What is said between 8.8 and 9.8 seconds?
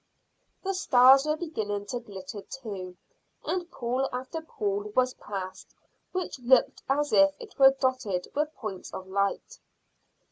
of light.